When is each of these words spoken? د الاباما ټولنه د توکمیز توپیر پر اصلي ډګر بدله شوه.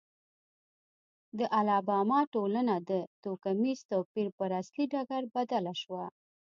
د 1.39 1.39
الاباما 1.59 2.21
ټولنه 2.33 2.75
د 2.89 2.91
توکمیز 3.23 3.79
توپیر 3.91 4.27
پر 4.37 4.49
اصلي 4.61 4.85
ډګر 4.91 5.21
بدله 5.35 5.73
شوه. 5.81 6.05